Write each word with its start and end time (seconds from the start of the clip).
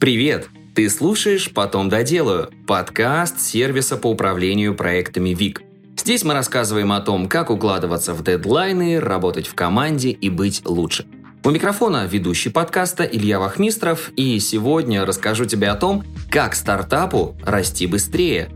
Привет! 0.00 0.48
Ты 0.74 0.88
слушаешь 0.88 1.52
«Потом 1.52 1.90
доделаю»– 1.90 2.48
подкаст 2.66 3.38
сервиса 3.38 3.98
по 3.98 4.06
управлению 4.06 4.74
проектами 4.74 5.34
ВИК. 5.34 5.60
Здесь 5.94 6.24
мы 6.24 6.32
рассказываем 6.32 6.90
о 6.92 7.02
том, 7.02 7.28
как 7.28 7.50
укладываться 7.50 8.14
в 8.14 8.24
дедлайны, 8.24 8.98
работать 8.98 9.46
в 9.46 9.54
команде 9.54 10.08
и 10.08 10.30
быть 10.30 10.62
лучше. 10.64 11.04
У 11.44 11.50
микрофона 11.50 12.06
ведущий 12.06 12.48
подкаста 12.48 13.04
Илья 13.04 13.38
Вахмистров, 13.38 14.10
и 14.16 14.40
сегодня 14.40 15.04
расскажу 15.04 15.44
тебе 15.44 15.68
о 15.68 15.76
том, 15.76 16.02
как 16.30 16.54
стартапу 16.54 17.36
расти 17.42 17.86
быстрее. 17.86 18.48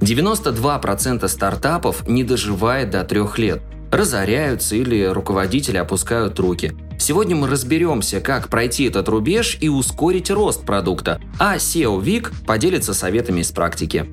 92% 0.00 1.28
стартапов 1.28 2.08
не 2.08 2.24
доживает 2.24 2.90
до 2.90 3.04
трех 3.04 3.38
лет, 3.38 3.62
разоряются 3.92 4.74
или 4.74 5.04
руководители 5.04 5.76
опускают 5.76 6.40
руки– 6.40 6.72
Сегодня 7.02 7.34
мы 7.34 7.48
разберемся, 7.48 8.20
как 8.20 8.48
пройти 8.48 8.84
этот 8.84 9.08
рубеж 9.08 9.58
и 9.60 9.68
ускорить 9.68 10.30
рост 10.30 10.64
продукта, 10.64 11.20
а 11.36 11.56
SEO 11.56 12.00
Вик 12.00 12.30
поделится 12.46 12.94
советами 12.94 13.40
из 13.40 13.50
практики. 13.50 14.06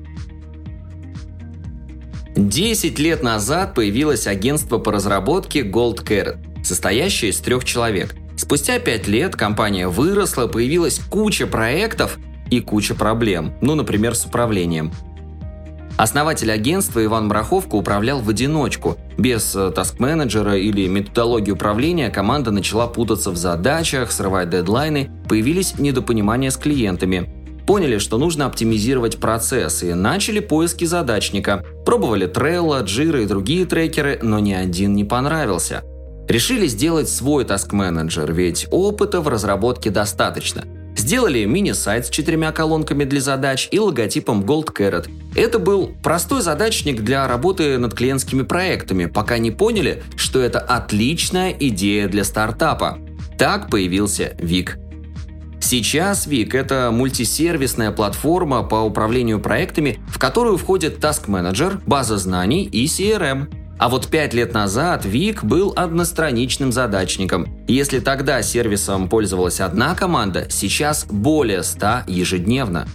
10 2.34 2.98
лет 2.98 3.22
назад 3.22 3.76
появилось 3.76 4.26
агентство 4.26 4.78
по 4.78 4.90
разработке 4.90 5.60
Gold 5.60 6.02
Carrot, 6.04 6.64
состоящее 6.64 7.30
из 7.30 7.38
трех 7.38 7.64
человек. 7.64 8.16
Спустя 8.36 8.80
5 8.80 9.06
лет 9.06 9.36
компания 9.36 9.86
выросла, 9.86 10.48
появилась 10.48 10.98
куча 10.98 11.46
проектов 11.46 12.18
и 12.50 12.58
куча 12.58 12.96
проблем, 12.96 13.54
ну, 13.60 13.76
например, 13.76 14.16
с 14.16 14.24
управлением– 14.26 14.92
Основатель 15.96 16.50
агентства 16.50 17.04
Иван 17.04 17.28
Браховка 17.28 17.74
управлял 17.74 18.20
в 18.20 18.28
одиночку. 18.28 18.96
Без 19.18 19.54
э, 19.54 19.70
таск-менеджера 19.70 20.56
или 20.56 20.88
методологии 20.88 21.50
управления 21.50 22.10
команда 22.10 22.50
начала 22.50 22.86
путаться 22.86 23.30
в 23.30 23.36
задачах, 23.36 24.10
срывать 24.10 24.50
дедлайны, 24.50 25.10
появились 25.28 25.78
недопонимания 25.78 26.50
с 26.50 26.56
клиентами. 26.56 27.30
Поняли, 27.66 27.98
что 27.98 28.18
нужно 28.18 28.46
оптимизировать 28.46 29.18
процессы 29.18 29.90
и 29.90 29.94
начали 29.94 30.40
поиски 30.40 30.86
задачника. 30.86 31.64
Пробовали 31.84 32.26
Trello, 32.26 32.82
Jira 32.84 33.22
и 33.22 33.26
другие 33.26 33.66
трекеры, 33.66 34.18
но 34.22 34.38
ни 34.38 34.52
один 34.52 34.94
не 34.94 35.04
понравился. 35.04 35.82
Решили 36.28 36.66
сделать 36.66 37.08
свой 37.08 37.44
таск-менеджер, 37.44 38.32
ведь 38.32 38.66
опыта 38.70 39.20
в 39.20 39.28
разработке 39.28 39.90
достаточно– 39.90 40.64
Сделали 41.00 41.46
мини-сайт 41.46 42.04
с 42.04 42.10
четырьмя 42.10 42.52
колонками 42.52 43.04
для 43.04 43.22
задач 43.22 43.68
и 43.70 43.78
логотипом 43.78 44.42
Gold 44.42 44.76
Carrot. 44.76 45.08
Это 45.34 45.58
был 45.58 45.92
простой 46.02 46.42
задачник 46.42 47.00
для 47.00 47.26
работы 47.26 47.78
над 47.78 47.94
клиентскими 47.94 48.42
проектами, 48.42 49.06
пока 49.06 49.38
не 49.38 49.50
поняли, 49.50 50.02
что 50.16 50.40
это 50.40 50.58
отличная 50.58 51.52
идея 51.58 52.06
для 52.06 52.22
стартапа. 52.22 52.98
Так 53.38 53.70
появился 53.70 54.36
Вик. 54.38 54.76
Сейчас 55.58 56.26
Вик– 56.26 56.54
это 56.54 56.90
мультисервисная 56.92 57.92
платформа 57.92 58.62
по 58.62 58.82
управлению 58.82 59.40
проектами, 59.40 60.00
в 60.06 60.18
которую 60.18 60.58
входит 60.58 61.02
Task 61.02 61.28
Manager, 61.28 61.80
база 61.86 62.18
знаний 62.18 62.64
и 62.64 62.84
CRM– 62.84 63.48
а 63.80 63.88
вот 63.88 64.08
пять 64.08 64.34
лет 64.34 64.52
назад 64.52 65.06
Вик 65.06 65.42
был 65.42 65.72
одностраничным 65.74 66.70
задачником. 66.70 67.48
Если 67.66 67.98
тогда 67.98 68.42
сервисом 68.42 69.08
пользовалась 69.08 69.58
одна 69.58 69.94
команда, 69.94 70.46
сейчас 70.50 71.06
более 71.06 71.62
100 71.62 72.02
ежедневно. 72.06 72.86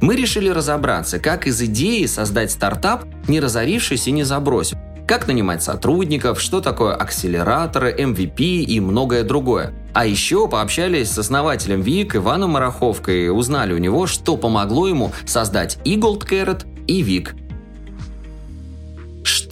Мы 0.00 0.16
решили 0.16 0.48
разобраться, 0.48 1.18
как 1.18 1.46
из 1.46 1.60
идеи 1.60 2.06
создать 2.06 2.50
стартап, 2.50 3.04
не 3.28 3.38
разорившись 3.38 4.08
и 4.08 4.12
не 4.12 4.22
забросив. 4.22 4.78
Как 5.06 5.28
нанимать 5.28 5.62
сотрудников, 5.62 6.40
что 6.40 6.62
такое 6.62 6.94
акселераторы, 6.94 7.94
MVP 7.94 8.62
и 8.62 8.80
многое 8.80 9.24
другое. 9.24 9.74
А 9.92 10.06
еще 10.06 10.48
пообщались 10.48 11.10
с 11.10 11.18
основателем 11.18 11.82
ВИК 11.82 12.16
Иваном 12.16 12.52
Мараховкой 12.52 13.26
и 13.26 13.28
узнали 13.28 13.74
у 13.74 13.78
него, 13.78 14.06
что 14.06 14.38
помогло 14.38 14.88
ему 14.88 15.12
создать 15.26 15.76
и 15.84 15.98
Gold 15.98 16.26
Carrot, 16.26 16.64
и 16.86 17.02
ВИК– 17.02 17.34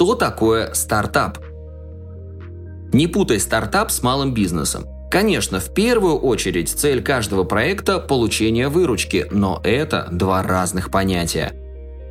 что 0.03 0.17
такое 0.17 0.75
стартап? 0.75 1.39
Не 2.93 3.07
путай 3.07 3.39
стартап 3.39 3.93
с 3.93 4.03
малым 4.03 4.35
бизнесом. 4.35 4.85
Конечно, 5.13 5.61
в 5.61 5.73
первую 5.73 6.17
очередь 6.17 6.71
цель 6.71 7.05
каждого 7.05 7.45
проекта– 7.45 7.99
получение 8.01 8.69
выручки, 8.69 9.29
но 9.31 9.61
это 9.63 10.09
два 10.11 10.43
разных 10.43 10.91
понятия. 10.91 11.53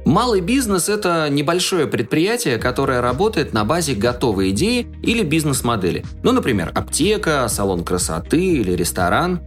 Малый 0.05 0.39
бизнес– 0.39 0.87
это 0.89 1.27
небольшое 1.29 1.85
предприятие, 1.85 2.59
которое 2.59 3.01
работает 3.01 3.51
на 3.51 3.65
базе 3.65 3.93
готовой 3.93 4.51
идеи 4.51 4.87
или 5.03 5.21
бизнес-модели. 5.21 6.05
Ну, 6.23 6.31
например, 6.31 6.71
аптека, 6.73 7.45
салон 7.49 7.83
красоты 7.83 8.53
или 8.53 8.71
ресторан. 8.71 9.41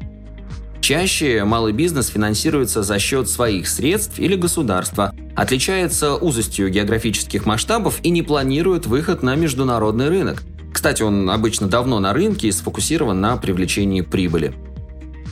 Чаще 0.83 1.45
малый 1.45 1.73
бизнес 1.73 2.09
финансируется 2.09 2.83
за 2.83 2.99
счет 2.99 3.27
своих 3.31 3.67
средств 3.67 4.19
или 4.19 4.37
государства, 4.37 5.15
отличается 5.35 6.15
узостью 6.17 6.71
географических 6.71 7.47
масштабов 7.47 7.99
и 8.03 8.11
не 8.11 8.23
планирует 8.23 8.87
выход 8.87 9.23
на 9.23 9.35
международный 9.35 10.09
рынок. 10.09 10.43
Кстати, 10.73 11.03
он 11.03 11.31
обычно 11.31 11.69
давно 11.69 12.01
на 12.01 12.13
рынке 12.13 12.49
и 12.49 12.53
сфокусирован 12.53 13.21
на 13.21 13.37
привлечении 13.37 14.01
прибыли. 14.01 14.55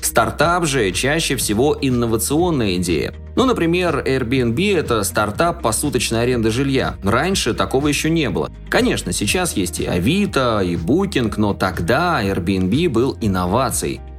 Стартап 0.03 0.67
же 0.67 0.91
чаще 0.91 1.37
всего 1.37 1.77
инновационная 1.81 2.77
идея. 2.77 3.15
Ну, 3.37 3.45
например, 3.45 4.03
Airbnb– 4.05 4.77
это 4.77 5.05
стартап 5.05 5.63
по 5.63 5.73
суточной 5.73 6.23
аренде 6.23 6.51
жилья. 6.51 6.97
Раньше 7.03 7.55
такого 7.55 7.89
еще 7.89 8.11
не 8.11 8.29
было. 8.29 8.51
Конечно, 8.69 9.13
сейчас 9.13 9.57
есть 9.57 9.81
и 9.81 9.87
Авито, 9.87 10.61
и 10.61 10.75
Booking, 10.75 11.33
но 11.37 11.55
тогда 11.55 12.23
Airbnb 12.23 12.89
был 12.89 13.17
инновацией– 13.21 14.01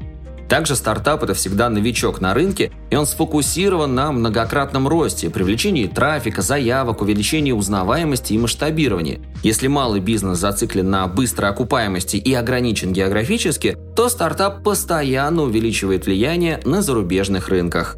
также 0.49 0.75
стартап– 0.75 1.23
это 1.23 1.33
всегда 1.33 1.69
новичок 1.69 2.21
на 2.21 2.33
рынке, 2.33 2.71
и 2.89 2.95
он 2.95 3.05
сфокусирован 3.05 3.93
на 3.95 4.11
многократном 4.11 4.87
росте, 4.87 5.29
привлечении 5.29 5.87
трафика, 5.87 6.41
заявок, 6.41 7.01
увеличении 7.01 7.51
узнаваемости 7.51 8.33
и 8.33 8.37
масштабировании. 8.37 9.21
Если 9.43 9.67
малый 9.67 9.99
бизнес 9.99 10.37
зациклен 10.37 10.89
на 10.89 11.07
быстрой 11.07 11.49
окупаемости 11.49 12.17
и 12.17 12.33
ограничен 12.33 12.93
географически, 12.93 13.77
то 13.95 14.09
стартап 14.09 14.63
постоянно 14.63 15.43
увеличивает 15.43 16.05
влияние 16.05 16.59
на 16.65 16.81
зарубежных 16.81 17.49
рынках. 17.49 17.97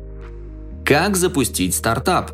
Как 0.86 1.18
запустить 1.18 1.76
стартап? 1.76 2.32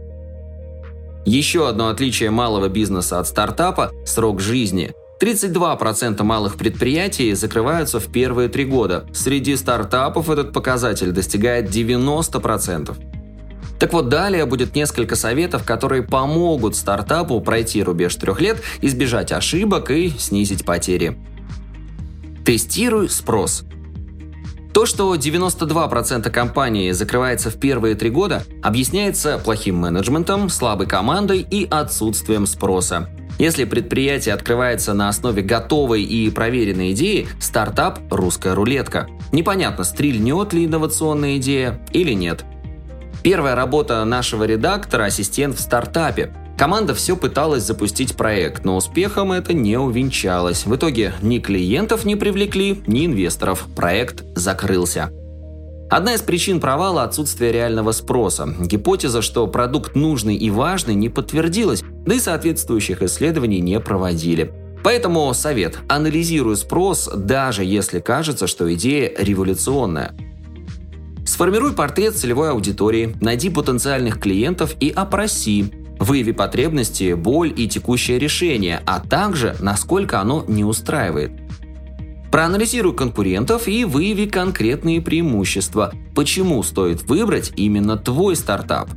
Еще 1.26 1.68
одно 1.68 1.90
отличие 1.90 2.32
малого 2.32 2.68
бизнеса 2.68 3.20
от 3.20 3.28
стартапа– 3.28 3.92
срок 4.06 4.42
жизни– 4.42 4.94
32% 5.22 6.24
малых 6.24 6.58
предприятий 6.58 7.34
закрываются 7.36 8.00
в 8.00 8.12
первые 8.12 8.50
три 8.50 8.66
года. 8.66 9.06
Среди 9.14 9.56
стартапов 9.56 10.32
этот 10.32 10.52
показатель 10.52 11.12
достигает 11.12 11.70
90%. 11.70 12.98
Так 13.80 13.94
вот, 13.94 14.10
далее 14.10 14.46
будет 14.46 14.76
несколько 14.76 15.16
советов, 15.16 15.64
которые 15.64 16.02
помогут 16.02 16.76
стартапу 16.76 17.40
пройти 17.42 17.84
рубеж 17.84 18.16
трех 18.16 18.42
лет, 18.42 18.62
избежать 18.82 19.32
ошибок 19.32 19.92
и 19.92 20.10
снизить 20.10 20.66
потери. 20.66 21.18
Тестируй 22.44 23.08
спрос. 23.08 23.64
То, 24.74 24.86
что 24.86 25.14
92% 25.14 26.30
компаний 26.32 26.92
закрывается 26.94 27.52
в 27.52 27.60
первые 27.60 27.94
три 27.94 28.10
года, 28.10 28.44
объясняется 28.64 29.38
плохим 29.38 29.76
менеджментом, 29.76 30.50
слабой 30.50 30.88
командой 30.88 31.46
и 31.48 31.68
отсутствием 31.70 32.48
спроса. 32.48 33.10
Если 33.42 33.64
предприятие 33.64 34.36
открывается 34.36 34.94
на 34.94 35.10
основе 35.10 35.42
готовой 35.42 36.04
и 36.04 36.30
проверенной 36.30 36.92
идеи, 36.92 37.28
стартап– 37.40 37.98
русская 38.12 38.54
рулетка. 38.54 39.08
Непонятно, 39.32 39.84
стрельнет 39.84 40.54
ли 40.54 40.68
инновационная 40.68 41.38
идея 41.38 41.82
или 41.92 42.14
нет. 42.14 42.46
Первая 43.24 43.56
работа 43.56 44.06
нашего 44.06 44.44
редактора– 44.44 45.06
ассистент 45.06 45.56
в 45.56 45.60
стартапе. 45.60 46.32
Команда 46.56 46.94
все 46.94 47.18
пыталась 47.18 47.64
запустить 47.64 48.16
проект, 48.16 48.64
но 48.64 48.78
успехом 48.78 49.32
это 49.32 49.54
не 49.54 49.76
увенчалось. 49.76 50.68
В 50.68 50.76
итоге 50.76 51.12
ни 51.24 51.40
клиентов 51.40 52.06
не 52.06 52.16
привлекли, 52.16 52.84
ни 52.86 53.08
инвесторов. 53.08 53.66
Проект 53.76 54.24
закрылся. 54.36 55.10
Одна 55.90 56.14
из 56.14 56.22
причин 56.22 56.62
провала– 56.62 57.04
отсутствие 57.06 57.52
реального 57.52 57.92
спроса. 57.92 58.48
Гипотеза, 58.60 59.24
что 59.24 59.46
продукт 59.48 59.96
нужный 59.96 60.36
и 60.36 60.50
важный, 60.50 60.94
не 60.94 61.10
подтвердилась, 61.10 61.84
да 62.06 62.16
и 62.16 62.20
соответствующих 62.20 63.02
исследований 63.02 63.62
не 63.62 63.80
проводили. 63.80 64.54
Поэтому 64.84 65.32
совет– 65.34 65.78
анализируй 65.88 66.58
спрос, 66.58 67.10
даже 67.16 67.64
если 67.64 68.00
кажется, 68.00 68.48
что 68.48 68.74
идея 68.74 69.12
революционная. 69.18 70.16
Сформируй 71.26 71.74
портрет 71.74 72.16
целевой 72.16 72.50
аудитории, 72.50 73.16
найди 73.22 73.50
потенциальных 73.50 74.20
клиентов 74.20 74.76
и 74.80 74.90
опроси. 74.90 75.72
Выяви 76.00 76.32
потребности, 76.32 77.14
боль 77.14 77.54
и 77.56 77.68
текущее 77.68 78.18
решение, 78.18 78.82
а 78.88 79.00
также 79.00 79.56
насколько 79.60 80.20
оно 80.20 80.44
не 80.48 80.66
устраивает. 80.66 81.32
Проанализируй 82.32 82.96
конкурентов 82.96 83.68
и 83.68 83.86
выяви 83.86 84.26
конкретные 84.26 85.02
преимущества, 85.02 85.94
почему 86.16 86.64
стоит 86.64 87.04
выбрать 87.04 87.52
именно 87.56 87.98
твой 87.98 88.36
стартап. 88.36 88.90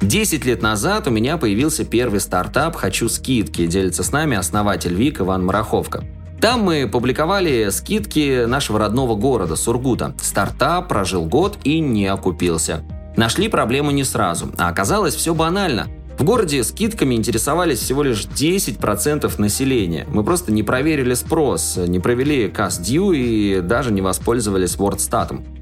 10 0.00 0.44
лет 0.44 0.62
назад 0.62 1.08
у 1.08 1.10
меня 1.10 1.38
появился 1.38 1.84
первый 1.84 2.20
стартап 2.20 2.76
«Хочу 2.76 3.08
скидки», 3.08 3.66
делится 3.66 4.02
с 4.02 4.12
нами 4.12 4.36
основатель 4.36 4.94
ВИК 4.94 5.22
Иван 5.22 5.44
Мараховка. 5.44 6.04
Там 6.40 6.60
мы 6.60 6.86
публиковали 6.86 7.70
скидки 7.70 8.44
нашего 8.44 8.78
родного 8.78 9.16
города, 9.16 9.56
Сургута. 9.56 10.14
Стартап 10.20 10.88
прожил 10.88 11.24
год 11.24 11.58
и 11.64 11.80
не 11.80 12.06
окупился. 12.06 12.84
Нашли 13.16 13.48
проблему 13.48 13.90
не 13.90 14.04
сразу, 14.04 14.52
а 14.58 14.68
оказалось 14.68 15.14
все 15.14 15.34
банально. 15.34 15.86
В 16.18 16.24
городе 16.24 16.62
скидками 16.64 17.14
интересовались 17.14 17.78
всего 17.78 18.02
лишь 18.02 18.26
10% 18.26 19.40
населения. 19.40 20.06
Мы 20.10 20.24
просто 20.24 20.52
не 20.52 20.62
проверили 20.62 21.14
спрос, 21.14 21.78
не 21.78 22.00
провели 22.00 22.48
CastDue 22.48 23.16
и 23.16 23.60
даже 23.60 23.92
не 23.92 24.02
воспользовались 24.02 24.76
WordStat. 24.76 25.55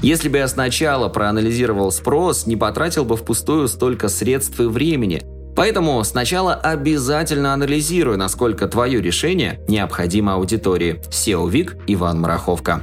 Если 0.00 0.28
бы 0.28 0.38
я 0.38 0.48
сначала 0.48 1.08
проанализировал 1.08 1.90
спрос, 1.90 2.46
не 2.46 2.56
потратил 2.56 3.04
бы 3.04 3.16
впустую 3.16 3.68
столько 3.68 4.08
средств 4.08 4.60
и 4.60 4.64
времени. 4.64 5.22
Поэтому 5.56 6.02
сначала 6.04 6.54
обязательно 6.54 7.52
анализируй, 7.52 8.16
насколько 8.16 8.68
твое 8.68 9.00
решение 9.00 9.60
необходимо 9.68 10.34
аудитории. 10.34 11.02
SEO 11.10 11.50
Вик, 11.50 11.76
Иван 11.88 12.20
Мараховка. 12.20 12.82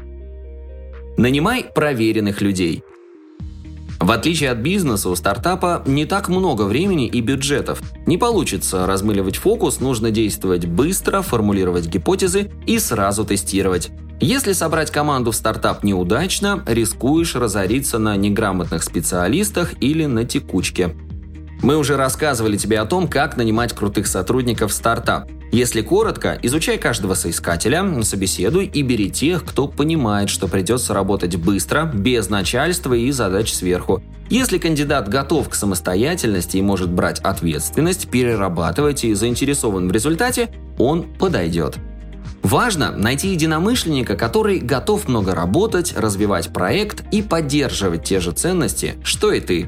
Нанимай 1.17 1.63
проверенных 1.73 2.41
людей– 2.41 2.83
в 4.00 4.11
отличие 4.11 4.51
от 4.51 4.57
бизнеса, 4.57 5.09
у 5.09 5.15
стартапа 5.15 5.81
не 5.85 6.06
так 6.06 6.27
много 6.27 6.63
времени 6.63 7.07
и 7.07 7.21
бюджетов. 7.21 7.81
Не 8.06 8.18
получится 8.18 8.85
размыливать 8.85 9.38
фокус, 9.38 9.79
нужно 9.79 10.11
действовать 10.11 10.65
быстро, 10.65 11.21
формулировать 11.21 11.88
гипотезы 11.88 12.51
и 12.68 12.77
сразу 12.77 13.25
тестировать. 13.25 13.89
Если 14.21 14.53
собрать 14.53 14.91
команду 14.91 15.31
в 15.31 15.35
стартап 15.35 15.83
неудачно, 15.83 16.63
рискуешь 16.65 17.35
разориться 17.35 18.00
на 18.00 18.15
неграмотных 18.15 18.83
специалистах 18.83 19.73
или 19.81 20.06
на 20.06 20.23
текучке. 20.23 20.95
Мы 21.62 21.77
уже 21.77 21.97
рассказывали 21.97 22.57
тебе 22.57 22.79
о 22.79 22.85
том, 22.85 23.07
как 23.07 23.38
нанимать 23.38 23.73
крутых 23.73 24.07
сотрудников 24.07 24.71
в 24.71 24.73
стартап. 24.73 25.29
Если 25.51 25.81
коротко, 25.81 26.38
изучай 26.41 26.77
каждого 26.77 27.13
соискателя, 27.13 28.03
собеседуй 28.03 28.65
и 28.65 28.81
бери 28.81 29.09
тех, 29.09 29.44
кто 29.45 29.67
понимает, 29.67 30.29
что 30.29 30.47
придется 30.47 30.94
работать 30.94 31.35
быстро, 31.38 31.91
без 31.94 32.29
начальства 32.29 32.94
и 32.94 33.11
задач 33.11 33.53
сверху. 33.53 34.01
Если 34.29 34.57
кандидат 34.57 35.07
готов 35.07 35.50
к 35.50 35.56
самостоятельности 35.56 36.57
и 36.57 36.61
может 36.61 36.89
брать 36.89 37.19
ответственность, 37.19 38.09
перерабатывать 38.09 39.03
и 39.03 39.13
заинтересован 39.13 39.88
в 39.88 39.91
результате, 39.91 40.50
он 40.77 41.03
подойдет. 41.03 41.77
Важно 42.45 42.92
найти 42.92 43.30
единомышленника, 43.30 44.15
который 44.15 44.59
готов 44.59 45.07
много 45.07 45.33
работать, 45.33 45.95
развивать 45.97 46.53
проект 46.53 47.03
и 47.12 47.24
поддерживать 47.24 48.03
те 48.03 48.19
же 48.19 48.33
ценности, 48.33 48.94
что 49.03 49.31
и 49.31 49.39
ты. 49.39 49.68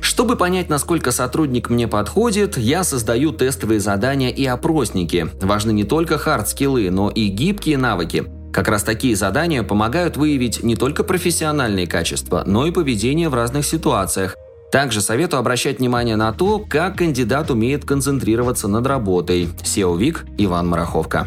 Чтобы 0.00 0.36
понять, 0.36 0.68
насколько 0.68 1.10
сотрудник 1.10 1.68
мне 1.68 1.88
подходит, 1.88 2.58
я 2.58 2.84
создаю 2.84 3.32
тестовые 3.32 3.80
задания 3.80 4.30
и 4.30 4.44
опросники. 4.44 5.26
Важны 5.42 5.72
не 5.72 5.82
только 5.82 6.16
хард-скиллы, 6.16 6.92
но 6.92 7.10
и 7.10 7.26
гибкие 7.26 7.76
навыки. 7.76 8.26
Как 8.52 8.68
раз 8.68 8.84
такие 8.84 9.16
задания 9.16 9.64
помогают 9.64 10.16
выявить 10.16 10.62
не 10.62 10.76
только 10.76 11.02
профессиональные 11.02 11.88
качества, 11.88 12.44
но 12.46 12.68
и 12.68 12.70
поведение 12.70 13.28
в 13.28 13.34
разных 13.34 13.66
ситуациях. 13.66 14.36
Также 14.70 15.00
советую 15.00 15.40
обращать 15.40 15.80
внимание 15.80 16.14
на 16.14 16.32
то, 16.32 16.60
как 16.60 16.98
кандидат 16.98 17.50
умеет 17.50 17.84
концентрироваться 17.84 18.68
над 18.68 18.86
работой. 18.86 19.48
SEO 19.64 19.98
Вик, 19.98 20.24
Иван 20.38 20.68
Мараховка. 20.68 21.26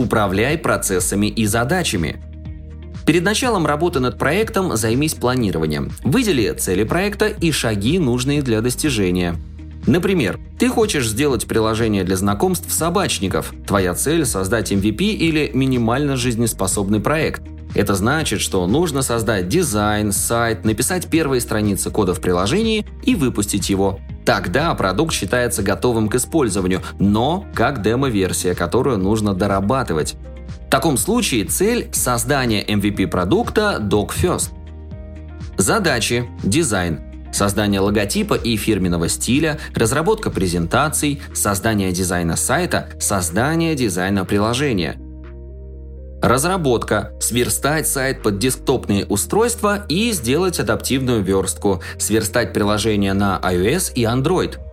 Управляй 0.00 0.56
процессами 0.56 1.26
и 1.26 1.44
задачами. 1.44 2.22
Перед 3.04 3.22
началом 3.22 3.66
работы 3.66 4.00
над 4.00 4.18
проектом 4.18 4.74
займись 4.74 5.12
планированием. 5.12 5.90
Выдели 6.02 6.50
цели 6.52 6.84
проекта 6.84 7.26
и 7.26 7.52
шаги, 7.52 7.98
нужные 7.98 8.40
для 8.40 8.62
достижения. 8.62 9.36
Например, 9.86 10.40
ты 10.58 10.70
хочешь 10.70 11.06
сделать 11.06 11.46
приложение 11.46 12.02
для 12.02 12.16
знакомств 12.16 12.72
собачников. 12.72 13.52
Твоя 13.66 13.92
цель– 13.92 14.24
создать 14.26 14.72
MVP 14.72 15.02
или 15.02 15.50
минимально 15.52 16.16
жизнеспособный 16.16 17.00
проект. 17.00 17.42
Это 17.74 17.94
значит, 17.94 18.40
что 18.40 18.66
нужно 18.66 19.02
создать 19.02 19.48
дизайн, 19.48 20.12
сайт, 20.12 20.64
написать 20.64 21.06
первые 21.08 21.40
страницы 21.40 21.90
кода 21.90 22.14
в 22.14 22.20
приложении 22.20 22.86
и 23.04 23.14
выпустить 23.14 23.70
его. 23.70 24.00
Тогда 24.24 24.74
продукт 24.74 25.12
считается 25.12 25.62
готовым 25.62 26.08
к 26.08 26.14
использованию, 26.16 26.82
но 26.98 27.46
как 27.54 27.82
демо-версия, 27.82 28.54
которую 28.54 28.98
нужно 28.98 29.34
дорабатывать. 29.34 30.16
В 30.66 30.70
таком 30.70 30.96
случае 30.96 31.46
цель– 31.46 31.88
создание 31.92 32.64
MVP 32.64 33.08
продукта 33.08 33.78
Dog 33.80 34.10
First. 34.10 34.50
Задачи– 35.56 36.28
дизайн, 36.44 37.00
создание 37.32 37.80
логотипа 37.80 38.34
и 38.34 38.56
фирменного 38.56 39.08
стиля, 39.08 39.58
разработка 39.74 40.30
презентаций, 40.30 41.20
создание 41.34 41.92
дизайна 41.92 42.36
сайта, 42.36 42.88
создание 43.00 43.74
дизайна 43.74 44.24
приложения. 44.24 44.99
Разработка– 46.22 47.12
сверстать 47.20 47.88
сайт 47.88 48.22
под 48.22 48.38
десктопные 48.38 49.06
устройства 49.06 49.84
и 49.88 50.12
сделать 50.12 50.60
адаптивную 50.60 51.22
верстку, 51.22 51.82
сверстать 51.98 52.52
приложение 52.52 53.14
на 53.14 53.40
iOS 53.42 53.92
и 53.94 54.04
Android– 54.04 54.58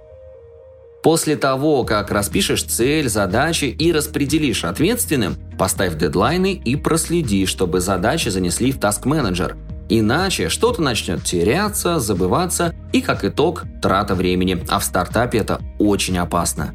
После 1.07 1.38
того, 1.38 1.85
как 1.85 2.11
распишешь 2.11 2.63
цель, 2.63 3.07
задачи 3.07 3.63
и 3.63 3.94
распределишь 3.94 4.65
ответственным, 4.65 5.38
поставь 5.57 5.97
дедлайны 5.97 6.51
и 6.51 6.75
проследи, 6.75 7.45
чтобы 7.45 7.79
задачи 7.79 8.27
занесли 8.27 8.73
в 8.73 8.79
Task 8.79 9.03
Manager. 9.03 9.55
Иначе 9.88 10.49
что-то 10.49 10.81
начнет 10.81 11.23
теряться, 11.23 11.99
забываться 11.99 12.75
и, 12.91 13.01
как 13.01 13.23
итог, 13.23 13.63
трата 13.81 14.15
времени. 14.15 14.61
А 14.67 14.79
в 14.79 14.83
стартапе 14.83 15.38
это 15.38 15.61
очень 15.79 16.17
опасно. 16.17 16.73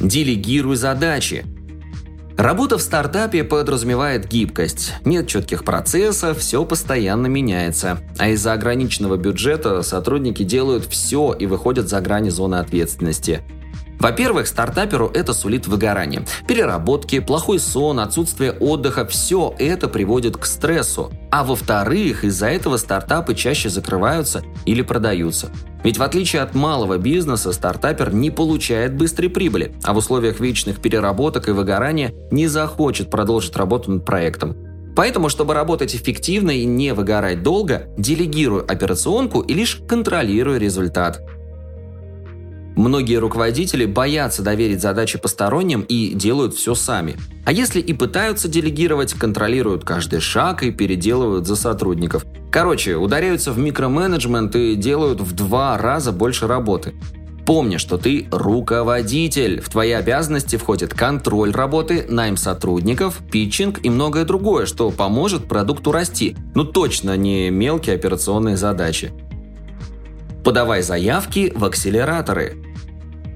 Делегируй 0.00 0.74
задачи. 0.74 1.44
Работа 2.38 2.78
в 2.78 2.82
стартапе 2.82 3.42
подразумевает 3.42 4.28
гибкость. 4.28 4.94
Нет 5.04 5.26
четких 5.26 5.64
процессов, 5.64 6.38
все 6.38 6.64
постоянно 6.64 7.26
меняется. 7.26 7.98
А 8.16 8.28
из-за 8.28 8.52
ограниченного 8.52 9.16
бюджета 9.16 9.82
сотрудники 9.82 10.44
делают 10.44 10.84
все 10.84 11.32
и 11.32 11.46
выходят 11.46 11.88
за 11.88 12.00
грани 12.00 12.28
зоны 12.28 12.54
ответственности. 12.54 13.42
Во-первых, 13.98 14.46
стартаперу 14.46 15.10
это 15.12 15.32
сулит 15.32 15.66
выгорание. 15.66 16.24
Переработки, 16.46 17.18
плохой 17.18 17.58
сон, 17.58 17.98
отсутствие 17.98 18.52
отдыха– 18.52 19.06
все 19.08 19.54
это 19.58 19.88
приводит 19.88 20.36
к 20.36 20.44
стрессу. 20.44 21.10
А 21.30 21.42
во-вторых, 21.42 22.24
из-за 22.24 22.46
этого 22.46 22.76
стартапы 22.76 23.34
чаще 23.34 23.68
закрываются 23.68 24.42
или 24.66 24.82
продаются. 24.82 25.50
Ведь 25.82 25.98
в 25.98 26.02
отличие 26.02 26.42
от 26.42 26.54
малого 26.54 26.98
бизнеса, 26.98 27.52
стартапер 27.52 28.12
не 28.12 28.30
получает 28.30 28.96
быстрой 28.96 29.30
прибыли, 29.30 29.74
а 29.82 29.92
в 29.92 29.96
условиях 29.96 30.38
вечных 30.40 30.80
переработок 30.80 31.48
и 31.48 31.52
выгорания 31.52 32.12
не 32.30 32.46
захочет 32.46 33.10
продолжить 33.10 33.56
работу 33.56 33.90
над 33.90 34.04
проектом. 34.04 34.56
Поэтому, 34.96 35.28
чтобы 35.28 35.54
работать 35.54 35.94
эффективно 35.94 36.50
и 36.50 36.64
не 36.64 36.92
выгорать 36.92 37.44
долго, 37.44 37.86
делегирую 37.96 38.64
операционку 38.68 39.40
и 39.40 39.54
лишь 39.54 39.80
контролирую 39.88 40.58
результат. 40.58 41.20
Многие 42.78 43.16
руководители 43.16 43.86
боятся 43.86 44.44
доверить 44.44 44.80
задачи 44.80 45.18
посторонним 45.18 45.80
и 45.80 46.14
делают 46.14 46.54
все 46.54 46.76
сами. 46.76 47.16
А 47.44 47.50
если 47.50 47.80
и 47.80 47.92
пытаются 47.92 48.46
делегировать, 48.46 49.14
контролируют 49.14 49.84
каждый 49.84 50.20
шаг 50.20 50.62
и 50.62 50.70
переделывают 50.70 51.44
за 51.44 51.56
сотрудников. 51.56 52.24
Короче, 52.52 52.94
ударяются 52.94 53.50
в 53.50 53.58
микроменеджмент 53.58 54.54
и 54.54 54.76
делают 54.76 55.20
в 55.20 55.34
два 55.34 55.76
раза 55.76 56.12
больше 56.12 56.46
работы. 56.46 56.94
Помни, 57.44 57.78
что 57.78 57.98
ты 57.98 58.28
руководитель. 58.30 59.60
В 59.60 59.68
твои 59.70 59.90
обязанности 59.90 60.54
входит 60.54 60.94
контроль 60.94 61.50
работы, 61.50 62.06
найм 62.08 62.36
сотрудников, 62.36 63.18
питчинг 63.28 63.80
и 63.84 63.90
многое 63.90 64.24
другое, 64.24 64.66
что 64.66 64.92
поможет 64.92 65.48
продукту 65.48 65.90
расти. 65.90 66.36
Ну 66.54 66.62
точно 66.62 67.16
не 67.16 67.50
мелкие 67.50 67.96
операционные 67.96 68.56
задачи. 68.56 69.10
Подавай 70.44 70.82
заявки 70.82 71.52
в 71.54 71.64
акселераторы. 71.64 72.67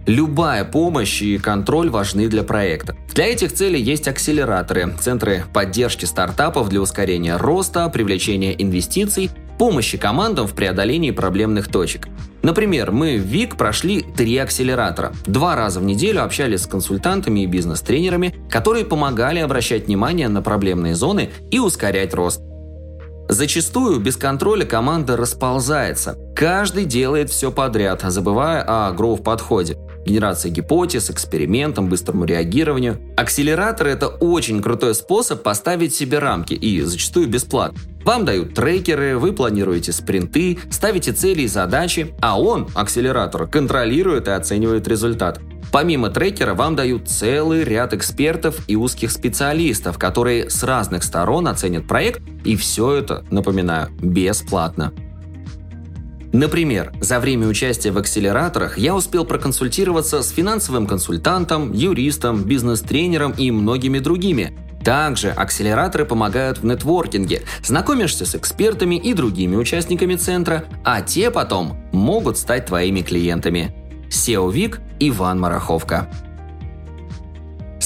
Любая 0.07 0.65
помощь 0.65 1.23
и 1.23 1.39
контроль 1.39 1.89
важны 1.89 2.27
для 2.27 2.43
проекта. 2.43 2.97
Для 3.15 3.27
этих 3.27 3.53
целей 3.53 3.81
есть 3.81 4.09
акселераторы, 4.09 4.93
центры 5.01 5.45
поддержки 5.55 6.07
стартапов 6.07 6.69
для 6.69 6.81
ускорения 6.81 7.37
роста, 7.37 7.89
привлечения 7.89 8.53
инвестиций, 8.53 9.31
помощи 9.59 9.99
командам 9.99 10.49
в 10.49 10.55
преодолении 10.55 11.13
проблемных 11.13 11.69
точек. 11.69 12.09
Например, 12.43 12.91
мы 12.91 13.17
в 13.17 13.21
ВИК 13.21 13.57
прошли 13.57 14.03
три 14.03 14.37
акселератора. 14.39 15.13
Два 15.27 15.55
раза 15.55 15.79
в 15.79 15.85
неделю 15.85 16.25
общались 16.25 16.63
с 16.63 16.67
консультантами 16.67 17.45
и 17.45 17.47
бизнес-тренерами, 17.47 18.35
которые 18.51 18.85
помогали 18.85 19.39
обращать 19.39 19.87
внимание 19.87 20.27
на 20.27 20.43
проблемные 20.43 20.97
зоны 20.97 21.31
и 21.53 21.61
ускорять 21.61 22.13
рост. 22.13 22.43
Зачастую 23.29 24.01
без 24.01 24.17
контроля 24.17 24.67
команда 24.67 25.17
расползается. 25.17 26.19
Каждый 26.35 26.85
делает 26.85 27.31
все 27.31 27.53
подряд, 27.53 28.03
забывая 28.03 28.63
о 28.67 28.93
гроув-подходе 28.93 29.79
генерации 30.05 30.51
гипотез, 30.51 31.11
экспериментам, 31.11 31.89
быстрому 31.89 32.25
реагированию. 32.25 32.99
Акселератор– 33.17 33.87
это 33.89 34.09
очень 34.09 34.63
крутой 34.63 34.95
способ 34.95 35.43
поставить 35.43 35.95
себе 35.95 36.19
рамки 36.19 36.55
и 36.55 36.81
зачастую 36.83 37.29
бесплатно. 37.29 37.79
Вам 38.05 38.25
дают 38.25 38.55
трекеры, 38.55 39.17
вы 39.17 39.33
планируете 39.33 39.93
спринты, 39.93 40.59
ставите 40.71 41.13
цели 41.13 41.43
и 41.43 41.49
задачи, 41.49 42.15
а 42.21 42.41
он, 42.41 42.69
акселератор, 42.75 43.47
контролирует 43.47 44.27
и 44.27 44.33
оценивает 44.33 44.89
результат. 44.89 45.41
Помимо 45.71 46.11
трекера 46.11 46.55
вам 46.55 46.77
дают 46.77 47.09
целый 47.09 47.65
ряд 47.65 47.95
экспертов 47.95 48.59
и 48.69 48.77
узких 48.77 49.11
специалистов, 49.11 49.99
которые 49.99 50.51
с 50.51 50.63
разных 50.63 51.03
сторон 51.03 51.49
оценят 51.49 51.87
проект, 51.87 52.21
и 52.45 52.57
все 52.57 52.93
это, 52.97 53.25
напоминаю, 53.31 53.89
бесплатно. 54.01 54.93
Например, 56.33 56.93
за 56.99 57.21
время 57.21 57.47
участия 57.47 57.91
в 57.91 57.99
акселераторах 57.99 58.79
я 58.79 58.95
успел 58.95 59.27
проконсультироваться 59.27 60.23
с 60.23 60.31
финансовым 60.31 60.87
консультантом, 60.87 61.73
юристом, 61.73 62.45
бизнес-тренером 62.45 63.33
и 63.33 63.51
многими 63.51 63.99
другими. 63.99 64.57
Также 64.83 65.31
акселераторы 65.31 66.05
помогают 66.07 66.59
в 66.59 66.65
нетворкинге, 66.65 67.43
знакомишься 67.63 68.27
с 68.27 68.35
экспертами 68.35 68.97
и 68.97 69.13
другими 69.15 69.57
участниками 69.57 70.17
центра, 70.17 70.65
а 70.85 71.03
те 71.03 71.31
потом 71.31 71.77
могут 71.93 72.39
стать 72.39 72.67
твоими 72.67 73.03
клиентами. 73.03 73.77
SEO 74.09 74.51
Вик 74.53 74.81
Иван 74.99 75.39
Мараховка. 75.39 76.09